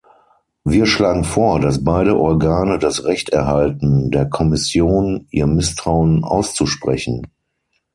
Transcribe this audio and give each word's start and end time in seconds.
Wir 0.63 0.87
schlagen 0.87 1.23
vor, 1.23 1.59
dass 1.59 1.83
beide 1.83 2.17
Organe 2.17 2.79
das 2.79 3.05
Recht 3.05 3.29
erhalten, 3.29 4.09
der 4.09 4.27
Kommission 4.27 5.27
ihr 5.29 5.45
Misstrauen 5.45 6.23
auszusprechen. 6.23 7.27